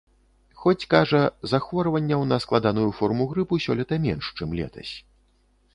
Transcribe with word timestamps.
Хоць, 0.61 0.87
кажа, 0.93 1.19
захворванняў 1.51 2.23
на 2.31 2.41
складаную 2.47 2.87
форму 3.01 3.23
грыпу 3.33 3.61
сёлета 3.69 3.95
менш, 4.09 4.25
чым 4.41 4.49
летась. 4.61 4.93